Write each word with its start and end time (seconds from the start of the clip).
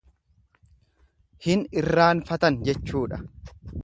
Hin 1.47 1.61
irraanfatan 1.81 2.57
jechuudha. 2.71 3.21